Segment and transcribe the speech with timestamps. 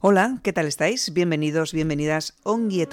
[0.00, 1.12] Hola, ¿qué tal estáis?
[1.12, 2.86] Bienvenidos, bienvenidas a Ongi.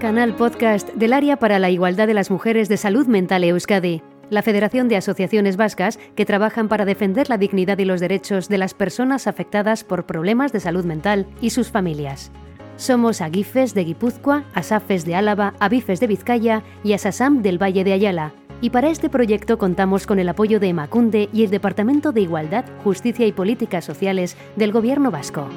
[0.00, 4.00] Canal podcast del Área para la Igualdad de las Mujeres de Salud Mental Euskadi,
[4.30, 8.56] la Federación de Asociaciones Vascas que trabajan para defender la dignidad y los derechos de
[8.56, 12.32] las personas afectadas por problemas de salud mental y sus familias.
[12.76, 17.92] Somos Agifes de Guipúzcoa, Asafes de Álava, Abifes de Vizcaya y Asasam del Valle de
[17.92, 18.32] Ayala.
[18.60, 22.64] Y para este proyecto contamos con el apoyo de Emacunde y el Departamento de Igualdad,
[22.84, 25.48] Justicia y Políticas Sociales del Gobierno Vasco.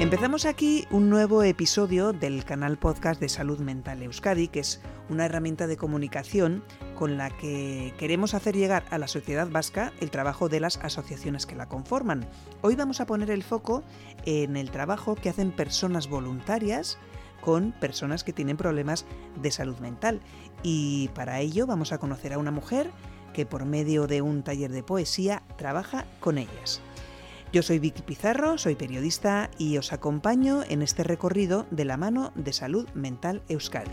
[0.00, 5.26] Empezamos aquí un nuevo episodio del canal podcast de Salud Mental Euskadi, que es una
[5.26, 6.62] herramienta de comunicación
[6.94, 11.46] con la que queremos hacer llegar a la sociedad vasca el trabajo de las asociaciones
[11.46, 12.26] que la conforman.
[12.62, 13.82] Hoy vamos a poner el foco
[14.24, 16.98] en el trabajo que hacen personas voluntarias
[17.40, 19.06] con personas que tienen problemas
[19.40, 20.20] de salud mental.
[20.62, 22.90] Y para ello vamos a conocer a una mujer
[23.32, 26.80] que por medio de un taller de poesía trabaja con ellas.
[27.52, 32.32] Yo soy Vicky Pizarro, soy periodista y os acompaño en este recorrido de la mano
[32.34, 33.92] de Salud Mental Euskadi.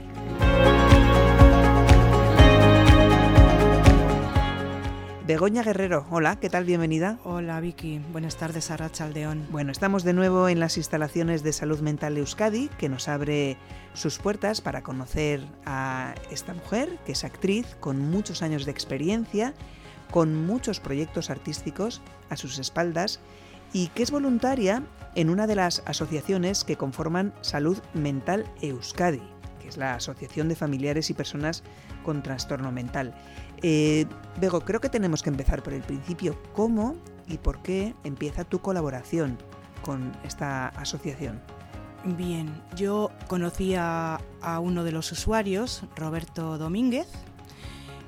[5.25, 6.65] Begoña Guerrero, hola, ¿qué tal?
[6.65, 7.17] Bienvenida.
[7.23, 9.47] Hola Vicky, buenas tardes a Aldeón.
[9.51, 13.55] Bueno, estamos de nuevo en las instalaciones de Salud Mental Euskadi, que nos abre
[13.93, 19.53] sus puertas para conocer a esta mujer, que es actriz con muchos años de experiencia,
[20.11, 23.21] con muchos proyectos artísticos a sus espaldas
[23.71, 24.83] y que es voluntaria
[25.15, 29.21] en una de las asociaciones que conforman Salud Mental Euskadi,
[29.63, 31.63] que es la Asociación de Familiares y Personas
[32.03, 33.15] con Trastorno Mental.
[33.61, 34.05] Eh,
[34.39, 36.37] Bego, creo que tenemos que empezar por el principio.
[36.53, 36.95] ¿Cómo
[37.27, 39.37] y por qué empieza tu colaboración
[39.81, 41.41] con esta asociación?
[42.03, 44.19] Bien, yo conocí a,
[44.61, 47.07] uno de los usuarios, Roberto Domínguez,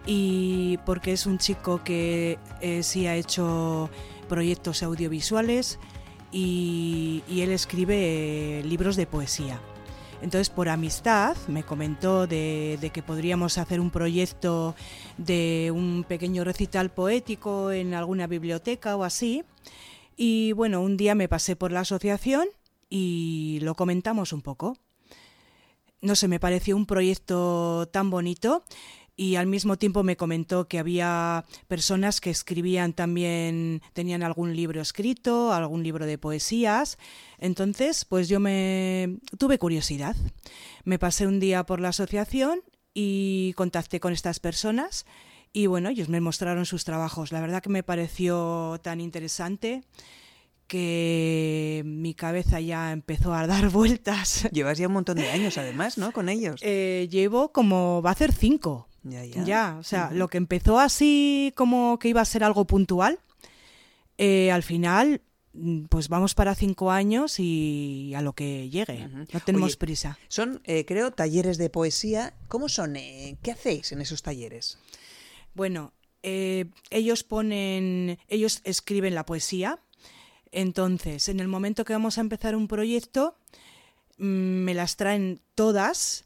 [0.06, 3.90] y porque es un chico que eh, sí ha hecho
[4.28, 5.80] proyectos audiovisuales
[6.32, 9.62] y, él escribe libros de poesía.
[10.26, 14.74] Entonces, por amistad, me comentó de, que podríamos hacer un proyecto
[15.20, 19.44] de un pequeño recital poético en alguna biblioteca o así.
[20.18, 22.48] Y bueno, un día me pasé por la asociación
[22.90, 24.80] y lo comentamos un poco.
[26.02, 28.64] No sé, me pareció un proyecto tan bonito
[29.16, 34.82] y al mismo tiempo me comentó que había personas que escribían también, tenían algún libro
[34.82, 36.98] escrito, algún libro de poesías.
[37.38, 40.16] Entonces, pues yo me tuve curiosidad.
[40.84, 42.62] Me pasé un día por la asociación
[42.94, 45.06] y contacté con estas personas
[45.56, 47.32] y bueno, ellos me mostraron sus trabajos.
[47.32, 49.84] La verdad que me pareció tan interesante
[50.68, 54.50] que mi cabeza ya empezó a dar vueltas.
[54.52, 56.12] Llevas ya un montón de años además, ¿no?
[56.12, 56.60] Con ellos.
[56.62, 58.90] Eh, llevo como, va a ser cinco.
[59.06, 59.44] Ya, ya.
[59.44, 63.20] Ya, o sea, lo que empezó así como que iba a ser algo puntual,
[64.18, 65.22] eh, al final
[65.54, 69.08] mm, pues vamos para cinco años y a lo que llegue.
[69.32, 70.18] No tenemos prisa.
[70.28, 72.34] Son, eh, creo, talleres de poesía.
[72.48, 72.96] ¿Cómo son?
[72.96, 74.80] ¿Qué hacéis en esos talleres?
[75.54, 79.80] Bueno, ellos ponen, ellos escriben la poesía
[80.56, 83.36] entonces, en el momento que vamos a empezar un proyecto,
[84.18, 86.24] mm, me las traen todas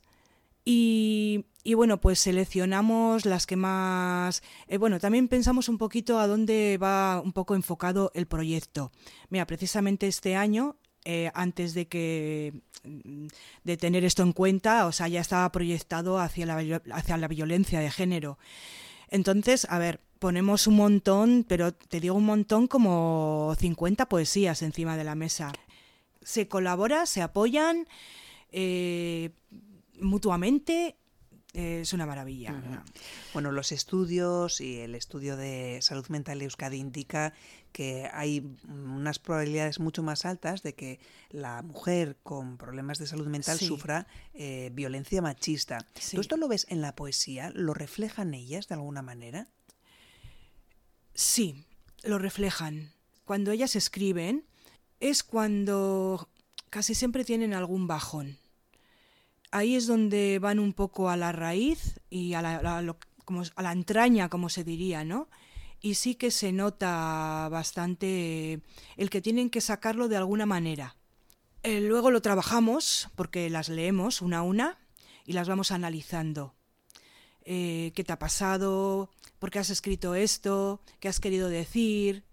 [0.63, 4.41] y, bueno, pues seleccionamos las que más...
[4.67, 8.91] Eh, bueno, también pensamos un poquito a dónde va un poco enfocado el proyecto.
[9.29, 13.27] Mira, precisamente este año, eh, antes de que mm,
[13.63, 17.79] de tener esto en cuenta, o sea, ya estaba proyectado hacia la, hacia la violencia
[17.79, 18.37] de género.
[19.09, 24.97] Entonces, a ver, ponemos un montón, pero te digo un montón como 50 poesías encima
[24.97, 25.51] de la mesa.
[26.21, 27.87] Se colabora, se apoyan
[28.51, 29.31] eh,
[29.99, 30.97] mutuamente.
[31.53, 32.83] Eh, es una maravilla.
[33.33, 37.33] Bueno, los estudios y el estudio de salud mental de Euskadi indica
[37.71, 40.99] que hay unas probabilidades mucho más altas de que
[41.29, 45.79] la mujer con problemas de salud mental sufra eh, violencia machista.
[46.11, 47.51] ¿Tú esto lo ves en la poesía?
[47.55, 49.47] ¿Lo reflejan ellas de alguna manera?
[51.13, 51.65] Sí,
[52.03, 52.93] lo reflejan.
[53.25, 54.45] Cuando ellas escriben
[54.99, 56.29] es cuando
[56.69, 58.38] casi siempre tienen algún bajón.
[59.51, 63.71] Ahí es donde van un poco a la raíz y a la, como, a la
[63.71, 65.29] entraña, como se diría, ¿no?
[65.81, 68.61] Y sí que se nota bastante
[68.97, 70.97] el que tienen que sacarlo de alguna manera.
[71.63, 74.77] Eh, luego lo trabajamos porque las leemos una a una
[75.25, 76.55] y las vamos analizando.
[77.43, 79.09] Eh, qué te ha pasado,
[79.39, 82.23] por qué has escrito esto, qué has querido decir,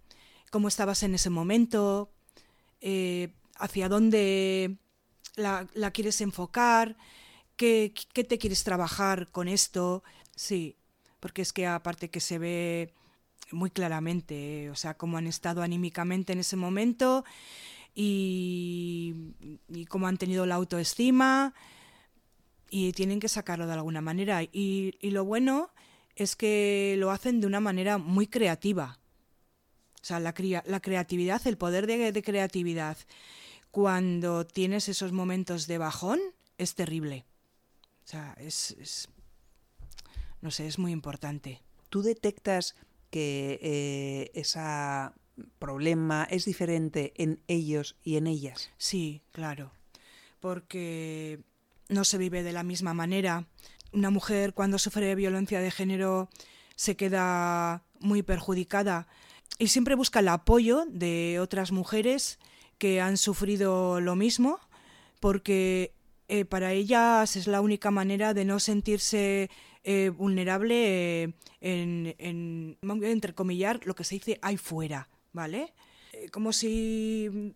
[0.50, 2.12] cómo estabas en ese momento.
[2.80, 4.76] Eh, hacia dónde
[5.36, 6.96] la, quieres enfocar,
[7.56, 10.02] qué, qué te quieres trabajar con esto.
[10.34, 10.76] Sí,
[11.20, 12.92] porque es que aparte que se ve
[13.52, 17.24] muy claramente, o sea, cómo han estado anímicamente en ese momento
[17.94, 19.14] y,
[19.68, 21.54] y cómo han tenido la autoestima
[22.70, 24.42] y tienen que sacarlo de alguna manera.
[24.42, 25.70] Y, y, lo bueno
[26.14, 28.98] es que lo hacen de una manera muy creativa.
[30.02, 30.34] O sea, la,
[30.66, 32.96] la creatividad, el poder de, de, creatividad,
[33.70, 36.20] cuando tienes esos momentos de bajón,
[36.58, 37.24] es terrible.
[38.04, 39.08] O sea, es, es
[40.40, 41.62] no sé, es muy importante.
[41.88, 42.76] ¿Tú detectas
[43.10, 44.60] que eh, ese
[45.58, 48.70] problema es diferente en ellos y en ellas?
[48.78, 49.72] Sí, claro,
[50.40, 51.40] porque
[51.88, 53.46] no se vive de la misma manera.
[53.92, 56.28] Una mujer cuando sufre violencia de género
[56.74, 59.08] se queda muy perjudicada
[59.58, 62.38] y siempre busca el apoyo de otras mujeres
[62.78, 64.60] que han sufrido lo mismo
[65.20, 65.92] porque
[66.28, 69.48] eh, para ellas es la única manera de no sentirse
[69.88, 75.72] eh, vulnerable eh, en, en, entrecomillar, lo que se dice ahí fuera, ¿vale?
[76.12, 77.54] Eh, como si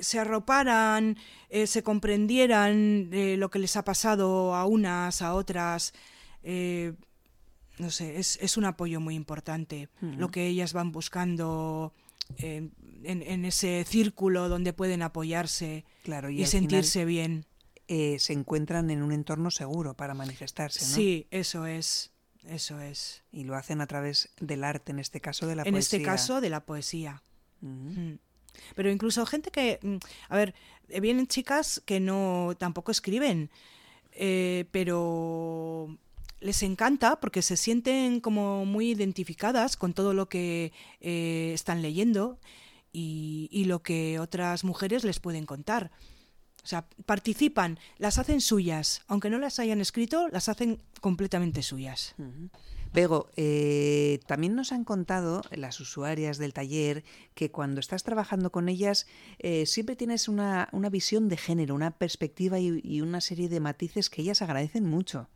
[0.00, 1.16] se arroparan,
[1.64, 5.94] se comprendieran lo que les ha pasado a unas, a otras.
[6.42, 11.94] no sé, es, es, un apoyo muy importante lo que ellas van buscando
[13.04, 17.46] en, en, ese círculo donde pueden apoyarse claro, y, sentirse bien.
[17.88, 20.84] Eh, se encuentran en un entorno seguro para manifestarse.
[20.84, 20.94] ¿no?
[20.94, 22.12] Sí, eso es,
[22.46, 23.24] eso es.
[23.32, 25.96] Y lo hacen a través del arte, en este caso de la en poesía.
[25.96, 27.22] En este caso de la poesía.
[27.60, 28.12] Mm.
[28.76, 29.96] Pero incluso gente que, mm,
[30.28, 30.54] a ver,
[30.88, 33.50] eh, vienen chicas que no tampoco escriben,
[34.12, 35.98] eh, pero
[36.38, 42.38] les encanta porque se sienten como muy identificadas con todo lo que están leyendo
[42.92, 45.90] y, y, lo que otras mujeres les pueden contar.
[46.62, 52.14] O sea, participan, las hacen suyas, aunque no las hayan escrito, las hacen completamente suyas.
[52.92, 57.04] Bego, eh, también nos han contado las usuarias del taller
[57.34, 59.06] que cuando estás trabajando con ellas
[59.38, 64.10] eh, siempre tienes una, una, visión de género, una perspectiva y, una serie de matices
[64.10, 65.28] que ellas agradecen mucho.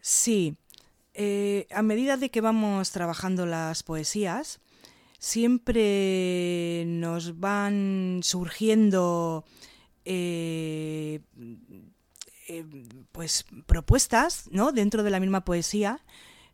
[0.00, 0.56] Sí,
[1.14, 4.60] eh, a medida de que vamos trabajando las poesías,
[5.22, 9.44] siempre nos van surgiendo
[10.04, 11.20] eh,
[12.48, 12.64] eh,
[13.12, 14.72] pues propuestas ¿no?
[14.72, 16.00] dentro de la misma poesía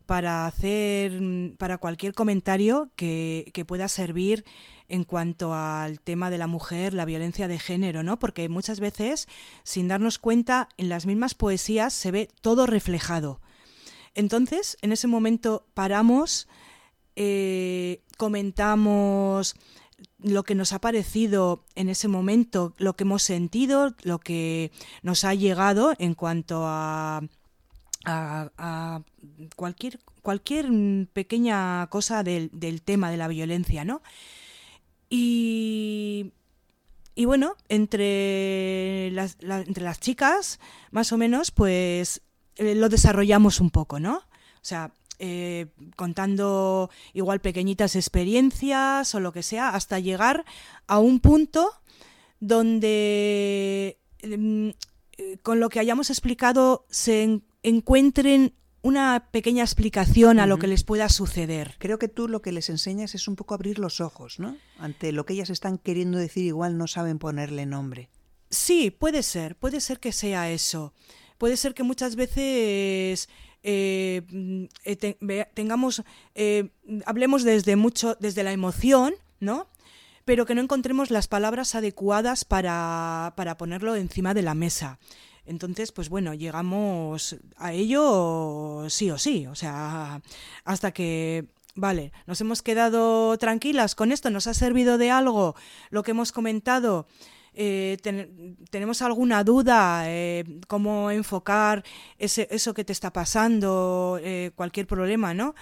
[0.05, 1.19] para hacer
[1.57, 4.45] para cualquier comentario que, que, pueda servir
[4.87, 8.19] en cuanto al tema de la mujer, la violencia de género, ¿no?
[8.19, 9.27] Porque muchas veces,
[9.63, 13.39] sin darnos cuenta, en las mismas poesías se ve todo reflejado.
[14.13, 16.47] Entonces, en ese momento paramos,
[17.21, 19.55] eh, comentamos,
[20.19, 24.71] lo que nos ha parecido en ese momento, lo que hemos sentido, lo que
[25.03, 27.21] nos ha llegado en cuanto a,
[29.57, 30.69] cualquier, cualquier
[31.11, 34.01] pequeña cosa del, del, tema de la violencia, ¿no?
[35.09, 36.31] Y,
[37.15, 40.61] y bueno, entre las, entre las chicas,
[40.91, 42.21] más o menos, pues
[42.55, 44.15] eh, lo desarrollamos un poco, ¿no?
[44.15, 50.45] O sea, eh, contando igual pequeñitas experiencias o lo que sea, hasta llegar
[50.87, 51.71] a un punto
[52.39, 54.73] donde em,
[55.17, 60.83] eh, con lo que hayamos explicado se encuentren una pequeña explicación a lo que les
[60.83, 61.75] pueda suceder.
[61.79, 64.55] Creo que tú lo que les enseñas es un poco abrir los ojos, ¿no?
[64.77, 68.09] Ante lo que ellas están queriendo decir, igual no saben ponerle nombre.
[68.49, 70.93] Sí, puede ser, puede ser que sea eso.
[71.37, 73.29] Puede ser que muchas veces
[73.63, 76.03] eh, mm, eh, tengamos,
[76.35, 76.69] eh,
[77.05, 79.67] hablemos desde mucho, desde la emoción, ¿no?
[80.25, 84.99] Pero que no encontremos las palabras adecuadas para, para ponerlo encima de la mesa.
[85.45, 90.21] Entonces, pues bueno, llegamos a ello sí o sí, o sea,
[90.63, 95.55] hasta que vale, nos hemos quedado tranquilas con esto, nos ha servido de algo
[95.89, 97.07] lo que hemos comentado
[97.61, 97.97] eh,
[98.69, 101.83] tenemos alguna duda, eh, cómo enfocar
[102.17, 105.55] ese, eso que te está pasando, eh, cualquier problema, ¿no?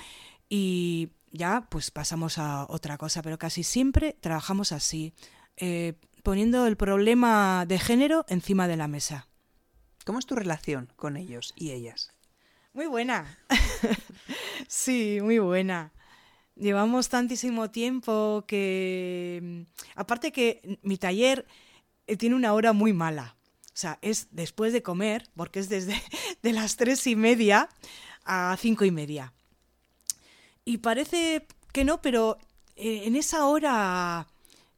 [0.47, 5.15] Y ya, pues pasamos a otra cosa, pero casi siempre trabajamos así,
[6.21, 9.27] poniendo el problema de género encima de la mesa.
[10.05, 12.11] ¿Cómo es tu relación con ellos y ellas?
[12.73, 13.39] Muy buena.
[14.67, 15.93] sí, muy buena.
[16.55, 21.47] Llevamos tantísimo tiempo que, aparte que mi taller
[22.15, 23.35] tiene una hora muy mala.
[23.67, 26.01] O sea, es después de comer, porque es desde
[26.41, 27.69] de las tres y media
[28.23, 29.33] a cinco y media.
[30.65, 32.37] Y parece que no, pero
[32.75, 34.27] eh, en esa hora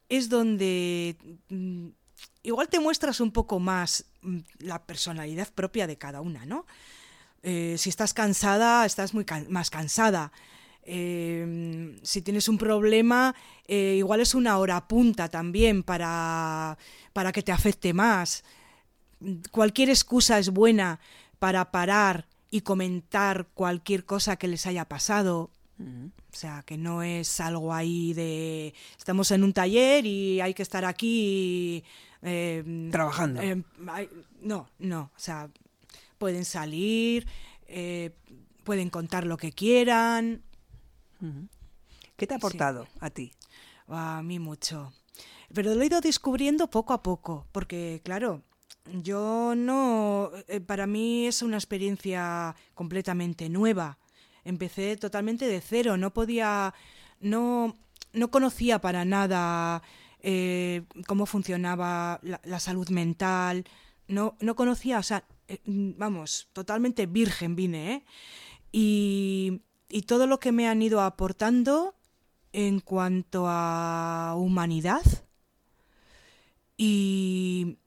[0.09, 1.15] es donde
[1.49, 1.87] mm,
[2.43, 6.65] igual te muestras un poco más mm, la personalidad propia de cada una, ¿no?
[7.41, 10.31] Eh, si estás cansada, estás muy más cansada.
[10.83, 13.35] Eh, si tienes un problema,
[13.67, 16.77] eh, igual es una hora punta también para,
[17.19, 18.45] para que te afecte más.
[19.51, 21.01] Cualquier excusa es buena
[21.37, 25.51] para parar y comentar cualquier cosa que les haya pasado.
[25.79, 30.63] O sea, que no es algo ahí de estamos en un taller y hay que
[30.63, 31.83] estar aquí
[32.21, 33.41] eh, trabajando.
[33.41, 33.61] Eh,
[34.39, 35.49] no, no, o sea,
[36.17, 37.27] pueden salir,
[37.67, 38.11] eh,
[38.63, 40.41] pueden contar lo que quieran.
[42.15, 43.33] ¿Qué te ha aportado a ti?
[43.89, 44.93] A mí mucho.
[45.53, 48.43] Pero lo he ido descubriendo poco a poco, porque claro,
[48.85, 50.31] yo no,
[50.65, 53.97] para mí es una experiencia completamente nueva.
[54.43, 56.73] Empecé totalmente de cero, no podía,
[57.19, 57.75] no,
[58.13, 59.81] no conocía para nada
[60.21, 63.65] eh, cómo funcionaba la, salud mental,
[64.07, 68.05] no, no conocía, o sea, eh, vamos, totalmente virgen vine, ¿eh?
[68.71, 71.95] Y, y todo lo que me han ido aportando
[72.53, 75.01] en cuanto a humanidad
[76.81, 77.77] y,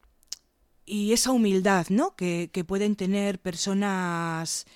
[0.85, 2.15] y esa humildad ¿no?
[2.15, 4.67] que, que pueden tener personas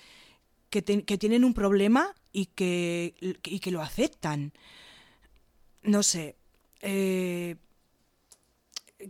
[0.71, 4.53] que, que, tienen un problema y que, y que lo aceptan.
[5.83, 6.35] No sé,
[6.81, 7.57] eh,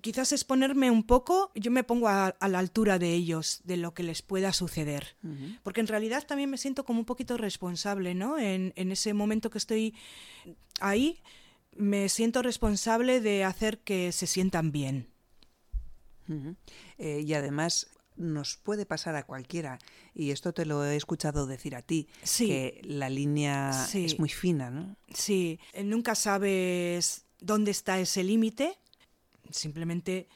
[0.02, 4.04] quizás exponerme un poco, yo me pongo a, la altura de ellos, de lo que
[4.04, 5.16] les pueda suceder.
[5.64, 8.38] Porque en realidad también me siento como un poquito responsable, ¿no?
[8.38, 9.96] En, ese momento que estoy
[10.82, 11.22] ahí,
[11.78, 15.10] me siento responsable de hacer que se sientan bien.
[16.98, 19.80] Eh, y además nos puede pasar a cualquiera,
[20.14, 22.08] y esto te lo he escuchado decir a ti,
[22.38, 24.98] que la línea es muy fina, ¿no?
[25.14, 28.78] Sí, nunca sabes dónde está ese límite.
[29.52, 30.28] Simplemente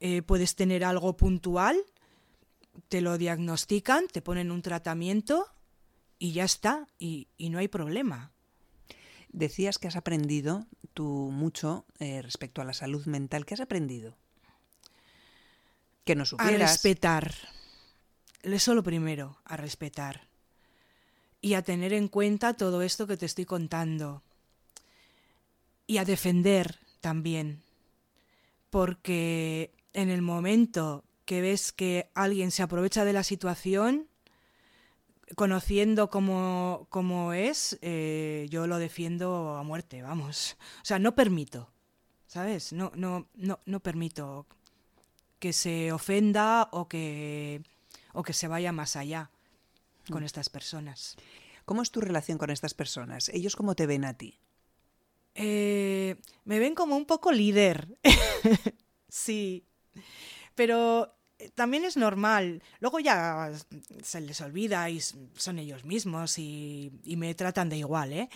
[0.00, 1.78] eh, puedes tener algo puntual,
[2.88, 5.46] te lo diagnostican, te ponen un tratamiento
[6.18, 8.32] y ya está, y, no hay problema.
[9.30, 13.44] Decías que has aprendido tú mucho eh, respecto a la salud mental.
[13.46, 14.16] ¿Qué has aprendido?
[16.04, 16.54] Que no supieras.
[16.54, 17.34] A respetar.
[18.42, 20.28] Eso lo primero, a respetar.
[21.40, 24.22] Y a tener en cuenta todo esto que te estoy contando
[25.86, 27.62] y a defender también.
[28.70, 34.07] Porque en el momento que ves que alguien se aprovecha de la situación,
[35.36, 40.56] conociendo cómo, cómo es, eh, yo lo defiendo a muerte, vamos.
[40.82, 41.70] O sea, no permito,
[42.26, 42.72] ¿sabes?
[42.72, 44.46] No, no, no, no permito
[45.38, 47.62] que se ofenda o que,
[48.12, 49.30] o que se vaya más allá
[50.10, 50.26] con mm.
[50.26, 51.16] estas personas.
[51.64, 53.28] ¿Cómo es tu relación con estas personas?
[53.28, 54.38] ¿Ellos cómo te ven a ti?
[55.34, 57.98] Eh, me ven como un poco líder.
[59.08, 59.64] sí.
[60.54, 61.17] Pero
[61.54, 62.62] también es normal.
[62.80, 63.52] Luego ya
[64.02, 68.28] se les olvida y son ellos mismos y, me tratan de igual, ¿eh?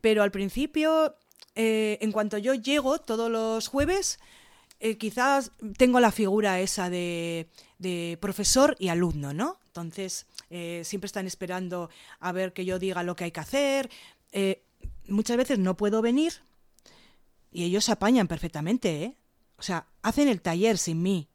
[0.00, 1.16] Pero al principio,
[1.54, 4.18] eh, en cuanto yo llego todos los jueves,
[4.98, 9.60] quizás tengo la figura esa de, de profesor y alumno, ¿no?
[9.66, 10.26] Entonces,
[10.82, 13.90] siempre están esperando a ver que yo diga lo que hay que hacer
[15.08, 16.32] muchas veces no puedo venir
[17.50, 19.16] y ellos se apañan perfectamente, ¿eh?
[19.58, 21.28] O sea, hacen el taller sin mí.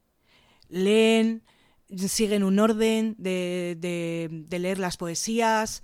[0.69, 1.43] Leen,
[1.95, 5.83] siguen un orden de, de, leer las poesías,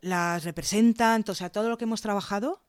[0.00, 2.62] las representan, o sea, todo lo que hemos trabajado,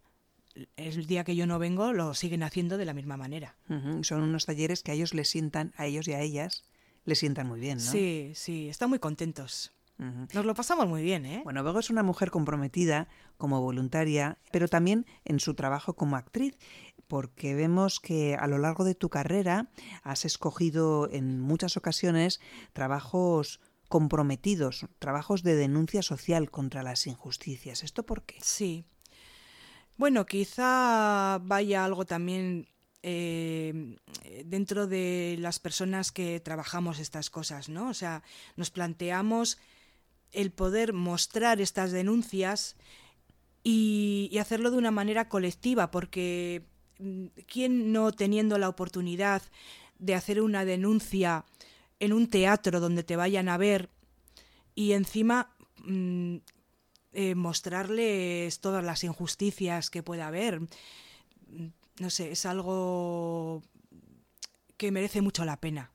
[0.75, 3.55] el día que yo no vengo, lo siguen haciendo de la misma manera.
[4.01, 6.63] Son unos talleres que a ellos les sientan, a ellos y a ellas,
[7.05, 7.91] les sientan muy bien, ¿no?
[7.91, 9.71] Sí, sí, están muy contentos.
[10.33, 11.41] Nos lo pasamos muy bien, ¿eh?
[11.43, 16.57] Bueno, Bego es una mujer comprometida como voluntaria, pero también en su trabajo como actriz,
[17.11, 19.69] porque vemos que a lo largo de tu carrera
[20.01, 22.39] has escogido en muchas ocasiones
[22.71, 27.83] trabajos comprometidos, trabajos de denuncia social contra las injusticias.
[27.83, 28.37] ¿Esto por qué?
[28.41, 28.85] Sí.
[29.97, 32.69] Bueno, quizá vaya algo también
[33.03, 33.97] eh,
[34.45, 37.89] dentro de las personas que trabajamos estas cosas, ¿no?
[37.89, 38.23] O sea,
[38.55, 39.57] nos planteamos
[40.31, 42.77] el poder mostrar estas denuncias
[43.63, 46.70] y, hacerlo de una manera colectiva, porque
[47.47, 49.41] ¿quién no teniendo la oportunidad
[49.99, 51.45] de hacer una denuncia
[51.99, 53.89] en un teatro donde te vayan a ver
[54.73, 56.37] y encima mm,
[57.13, 60.61] eh, mostrarles todas las injusticias que pueda haber?
[61.99, 63.61] No sé, es algo
[64.77, 65.91] que merece mucho la pena.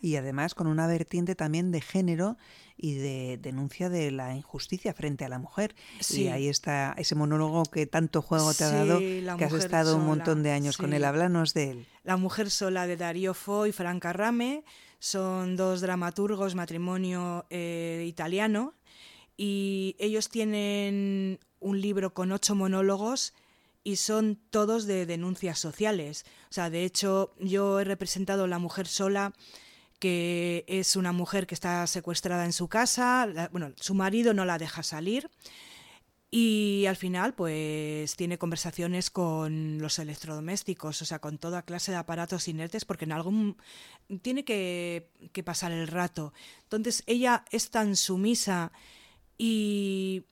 [0.00, 2.36] Y además con una vertiente también de género
[2.76, 5.74] y de denuncia de la injusticia frente a la mujer.
[6.10, 10.06] Y ahí está ese monólogo que tanto juego te ha dado, que has estado un
[10.06, 11.04] montón de años con él.
[11.04, 11.86] Háblanos de él.
[12.04, 14.64] La mujer sola de Darío Fo y Franca Rame
[14.98, 18.74] son dos dramaturgos, matrimonio eh, italiano,
[19.36, 23.34] y ellos tienen un libro con ocho monólogos
[23.84, 26.24] y son todos de denuncias sociales.
[26.50, 29.32] O sea, de hecho, yo he representado La mujer sola
[29.98, 34.58] que es una mujer que está secuestrada en su casa, bueno, su marido no la
[34.58, 35.30] deja salir
[36.30, 41.98] y al final pues tiene conversaciones con los electrodomésticos, o sea, con toda clase de
[41.98, 43.56] aparatos inertes porque en algún
[44.22, 46.32] tiene que, que pasar el rato.
[46.64, 48.72] Entonces ella es tan sumisa
[49.38, 50.24] y,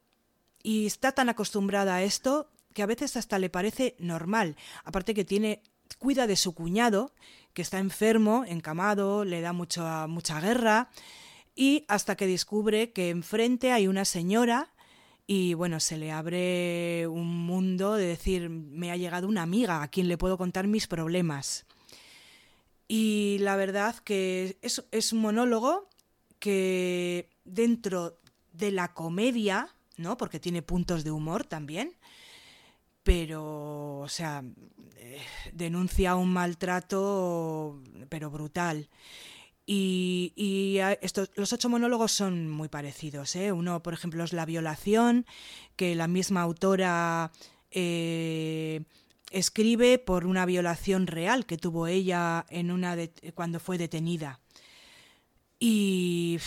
[0.62, 4.56] y está tan acostumbrada a esto que a veces hasta le parece normal.
[4.85, 5.62] Aparte que tiene
[5.99, 7.14] cuida de su cuñado,
[7.54, 10.90] que está enfermo, encamado, le da mucha, mucha guerra,
[11.54, 14.75] y hasta que descubre que enfrente hay una señora
[15.26, 19.88] y bueno, se le abre un mundo de decir, me ha llegado una amiga a
[19.88, 21.64] quien le puedo contar mis problemas.
[22.88, 25.88] Y la verdad que es, es un monólogo
[26.38, 28.20] que dentro
[28.52, 30.18] de la comedia, ¿no?
[30.18, 31.96] Porque tiene puntos de humor también,
[33.04, 34.42] pero, o sea,
[34.96, 35.20] eh,
[35.52, 38.88] denuncia un maltrato, pero brutal.
[39.66, 43.37] Y, estos, los ocho monólogos son muy parecidos.
[43.37, 43.52] ¿eh?
[43.52, 45.26] Uno, por ejemplo, es la violación,
[45.76, 47.30] que la misma autora
[47.70, 48.82] eh,
[49.30, 52.96] escribe por una violación real que tuvo ella en una
[53.34, 54.40] cuando fue detenida.
[55.58, 56.38] Y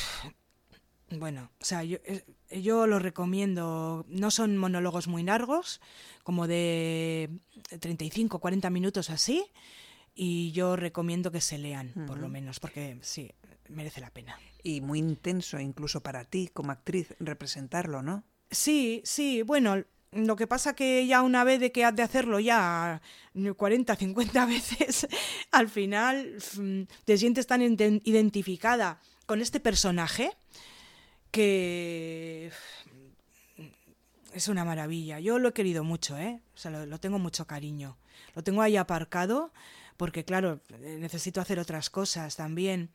[1.12, 4.06] bueno, o sea, yo, eh, yo lo recomiendo.
[4.10, 5.82] No son monólogos muy largos,
[6.24, 7.30] como de
[7.80, 9.46] 35, 40 minutos así.
[10.14, 13.32] Y yo recomiendo que se lean, por lo menos, porque sí,
[13.70, 14.40] merece la pena.
[14.64, 18.24] Y muy intenso, incluso para ti como actriz, representarlo, ¿no?
[18.50, 22.40] Sí, sí, bueno, lo que pasa que ya una vez de que has de hacerlo
[22.40, 23.02] ya
[23.56, 25.08] 40, 50 veces,
[25.52, 30.32] al final mm, te sientes tan identificada con este personaje
[31.32, 32.52] que
[34.34, 35.20] es una maravilla.
[35.20, 36.42] Yo lo he querido mucho, ¿eh?
[36.56, 37.98] O sea, lo, tengo mucho cariño.
[38.36, 39.52] Lo tengo ahí aparcado
[39.98, 42.90] porque, claro, necesito hacer otras cosas también.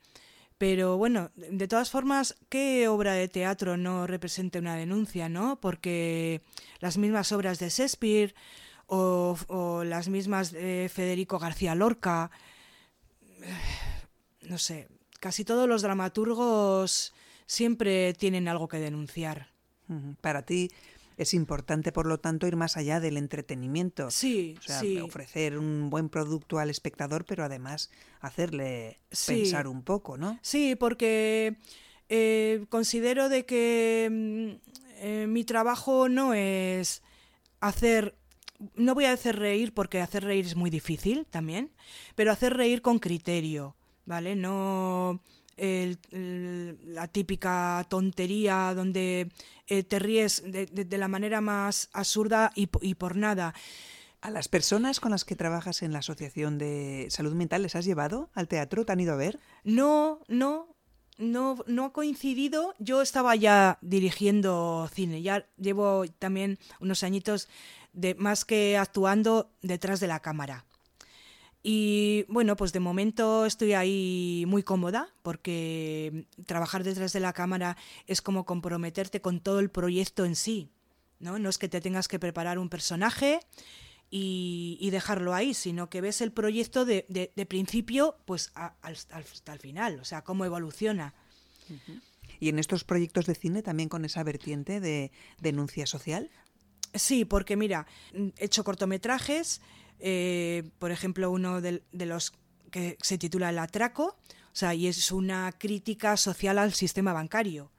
[0.59, 5.61] Pero bueno, de todas formas, ¿qué obra de teatro no represente una denuncia, no?
[5.61, 6.43] Porque
[6.79, 8.35] las mismas obras de Shakespeare
[8.87, 12.31] o, o las mismas de Federico García Lorca,
[14.43, 17.13] no sé, casi todos los dramaturgos
[17.53, 19.53] siempre tienen algo que denunciar.
[20.23, 20.71] Para ti
[21.19, 24.11] es importante, por lo tanto, ir más allá del entretenimiento.
[24.11, 30.17] Sí, o sea, ofrecer un buen producto al espectador, pero además hacerle pensar un poco,
[30.17, 30.39] ¿no?
[30.41, 31.59] Sí, porque
[32.09, 37.03] eh, considero de que mm, eh, mi trabajo no es
[37.61, 38.17] hacer
[38.77, 41.73] no voy a hacer reír porque hacer reír es muy difícil también,
[42.15, 44.37] pero hacer reír con criterio, ¿vale?
[44.37, 45.21] No
[45.57, 49.31] la típica tontería donde
[49.67, 53.55] eh, te ríes de, la manera más absurda y, por nada.
[54.21, 57.85] ¿A las personas con las que trabajas en la Asociación de Salud Mental les has
[57.85, 58.85] llevado al teatro?
[58.85, 59.41] ¿Te han ido a ver?
[59.65, 60.77] No, no,
[61.19, 62.75] no, no ha coincidido.
[62.79, 67.49] Yo estaba ya dirigiendo cine, ya llevo también unos añitos
[67.93, 70.65] de más que actuando detrás de la cámara.
[71.63, 77.77] Y bueno, pues de momento estoy ahí muy cómoda porque trabajar detrás de la cámara
[78.07, 80.71] es como comprometerte con todo el proyecto en sí.
[81.21, 83.39] No, no es que te tengas que preparar un personaje
[84.15, 90.05] y, dejarlo ahí, sino que ves el proyecto de, principio pues hasta el final, o
[90.05, 91.15] sea, cómo evoluciona.
[92.39, 96.29] ¿Y en estos proyectos de cine también con esa vertiente de denuncia social?
[96.93, 99.63] Sí, porque mira, he hecho cortometrajes,
[100.05, 102.33] eh, por ejemplo, uno de, los
[102.73, 107.71] que se titula El atraco, o sea, y es una crítica social al sistema bancario.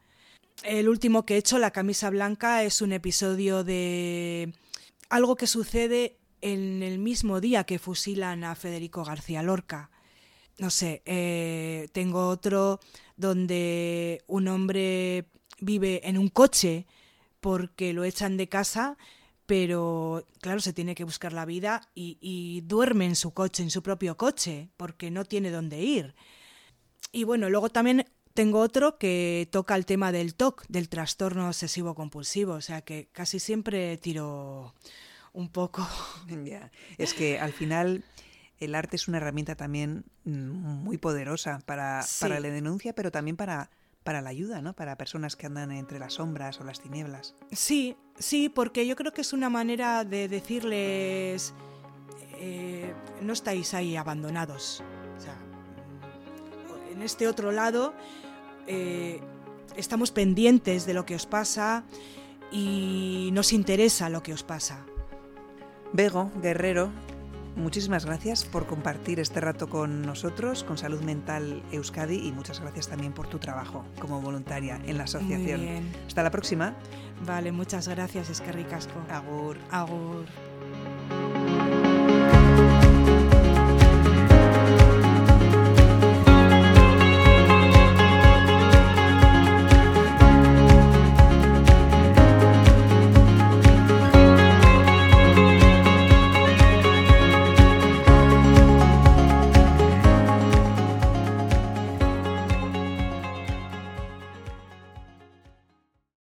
[0.63, 4.53] El último que he hecho, La camisa blanca, es un episodio de
[5.09, 9.91] algo que sucede en el mismo día que fusilan a Federico García Lorca.
[10.59, 12.79] No sé, eh, tengo otro
[13.17, 15.25] donde un hombre
[15.59, 16.85] vive en un coche
[17.41, 18.97] porque lo echan de casa
[19.45, 23.83] pero claro, se tiene que buscar la vida y, duerme en su coche, en su
[23.83, 26.15] propio coche, porque no tiene dónde ir.
[27.11, 31.93] Y bueno, luego también tengo otro que toca el tema del TOC, del trastorno obsesivo
[31.93, 34.73] compulsivo, o sea que casi siempre tiro
[35.33, 35.87] un poco.
[36.97, 38.03] Es que al final
[38.59, 43.35] el arte es una herramienta también mm, muy poderosa para, para la denuncia, pero también
[43.35, 43.69] para,
[44.03, 44.73] para la ayuda, ¿no?
[44.73, 47.35] Para personas que andan entre las sombras o las tinieblas.
[47.51, 51.53] Sí, sí, porque yo creo que es una manera de decirles,
[52.39, 54.83] eh, no estáis ahí abandonados.
[55.17, 55.37] O sea,
[56.91, 57.93] en este otro lado
[58.67, 59.21] eh,
[59.75, 61.83] estamos pendientes de lo que os pasa
[62.51, 64.85] y nos interesa lo que os pasa.
[65.93, 66.91] Bego, Guerrero,
[67.55, 72.87] muchísimas gracias por compartir este rato con nosotros, con Salud Mental Euskadi, y muchas gracias
[72.87, 75.61] también por tu trabajo como voluntaria en la asociación.
[76.07, 76.75] Hasta la próxima.
[77.25, 78.99] Vale, muchas gracias, es que ricasco.
[79.09, 79.57] Agur.
[79.71, 80.25] Agur.